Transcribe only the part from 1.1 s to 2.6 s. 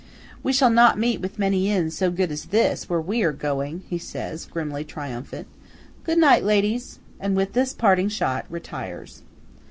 with many inns so good as